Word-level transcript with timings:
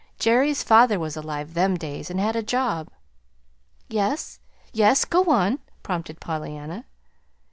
Jerry's 0.17 0.63
father 0.63 0.97
was 0.97 1.15
alive 1.15 1.53
them 1.53 1.77
days, 1.77 2.09
and 2.09 2.19
had 2.19 2.35
a 2.35 2.41
job." 2.41 2.87
"Yes, 3.87 4.39
yes, 4.73 5.05
go 5.05 5.25
on," 5.25 5.59
prompted 5.83 6.19
Pollyanna. 6.19 6.85